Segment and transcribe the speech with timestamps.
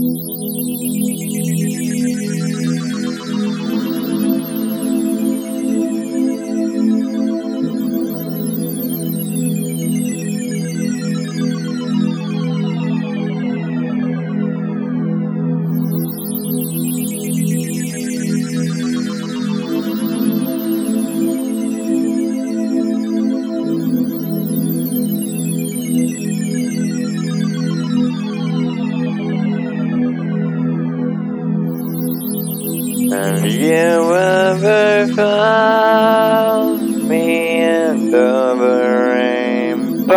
[0.00, 0.40] Müzik
[33.10, 38.54] Have you ever found me in the
[39.16, 40.14] rainbow?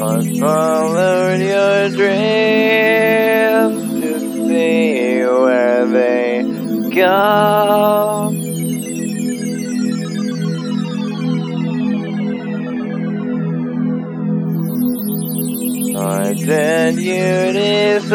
[0.00, 2.80] I followed your dreams
[4.00, 4.12] to
[4.48, 6.42] see where they
[6.94, 8.01] go.
[16.02, 18.10] Did you decide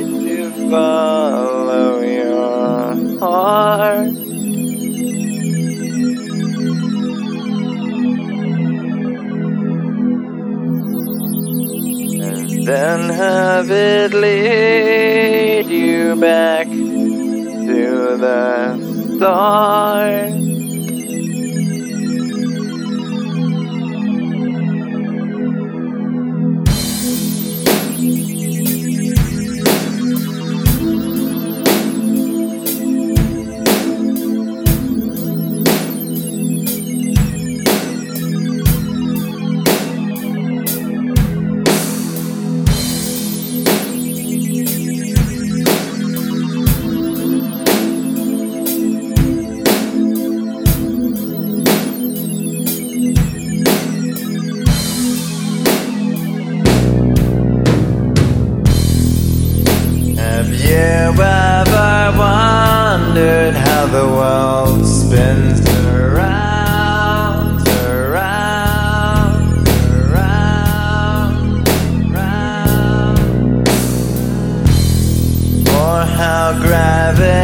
[0.00, 4.08] to follow your heart?
[12.24, 18.78] And then have it lead you back to the
[60.74, 60.84] start.
[60.94, 71.68] Have ever wondered how the world spins around, around, around,
[72.10, 73.18] around?
[75.68, 77.43] Or how gravity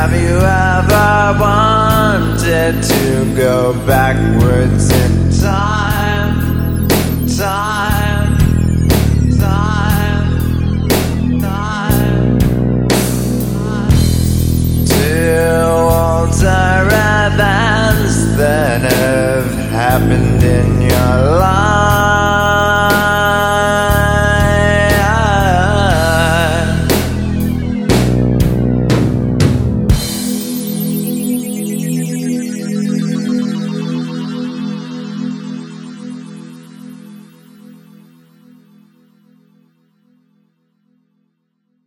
[0.00, 6.86] have you ever wanted to go backwards in time?
[7.26, 8.38] Time,
[9.40, 10.88] time,
[11.40, 12.38] time,
[14.86, 16.86] to alter
[17.26, 20.78] events that have happened in